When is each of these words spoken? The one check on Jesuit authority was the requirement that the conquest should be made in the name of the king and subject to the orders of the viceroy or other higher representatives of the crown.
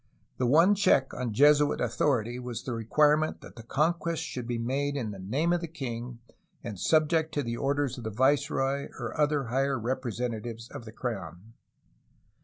The 0.39 0.47
one 0.47 0.73
check 0.73 1.13
on 1.13 1.31
Jesuit 1.31 1.79
authority 1.79 2.39
was 2.39 2.63
the 2.63 2.73
requirement 2.73 3.41
that 3.41 3.55
the 3.55 3.61
conquest 3.61 4.23
should 4.23 4.47
be 4.47 4.57
made 4.57 4.95
in 4.97 5.11
the 5.11 5.19
name 5.19 5.53
of 5.53 5.61
the 5.61 5.67
king 5.67 6.17
and 6.63 6.79
subject 6.79 7.35
to 7.35 7.43
the 7.43 7.57
orders 7.57 7.99
of 7.99 8.03
the 8.05 8.09
viceroy 8.09 8.87
or 8.97 9.15
other 9.15 9.43
higher 9.49 9.77
representatives 9.77 10.67
of 10.69 10.85
the 10.85 10.91
crown. 10.91 11.53